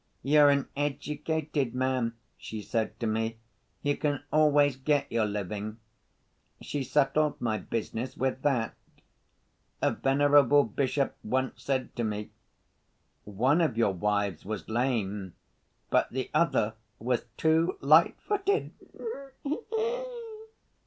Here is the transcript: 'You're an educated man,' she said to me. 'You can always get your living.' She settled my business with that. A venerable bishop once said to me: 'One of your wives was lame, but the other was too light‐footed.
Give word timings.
'You're 0.23 0.49
an 0.49 0.67
educated 0.75 1.75
man,' 1.75 2.15
she 2.35 2.59
said 2.63 2.99
to 2.99 3.05
me. 3.05 3.37
'You 3.83 3.95
can 3.97 4.23
always 4.33 4.75
get 4.75 5.11
your 5.11 5.27
living.' 5.27 5.77
She 6.59 6.83
settled 6.83 7.39
my 7.39 7.59
business 7.59 8.17
with 8.17 8.41
that. 8.41 8.73
A 9.79 9.91
venerable 9.91 10.63
bishop 10.63 11.15
once 11.23 11.61
said 11.61 11.95
to 11.97 12.03
me: 12.03 12.31
'One 13.25 13.61
of 13.61 13.77
your 13.77 13.93
wives 13.93 14.43
was 14.43 14.67
lame, 14.67 15.35
but 15.91 16.09
the 16.09 16.31
other 16.33 16.73
was 16.97 17.25
too 17.37 17.77
light‐footed. 17.79 18.71